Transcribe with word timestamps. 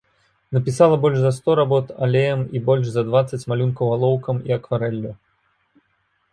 Напісала 0.55 0.95
больш 1.03 1.17
за 1.23 1.31
сто 1.37 1.55
работ 1.59 1.91
алеем 2.07 2.41
і 2.59 2.63
больш 2.71 2.85
за 2.95 3.05
дваццаць 3.11 3.43
малюнкаў 3.53 3.95
алоўкам 3.99 4.43
і 4.51 4.59
акварэллю. 4.59 5.11